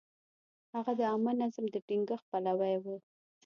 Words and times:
هغه 0.73 0.91
د 0.99 1.01
عامه 1.11 1.31
نظم 1.41 1.65
د 1.71 1.75
ټینګښت 1.87 2.25
پلوی 2.31 2.75
و. 2.83 2.85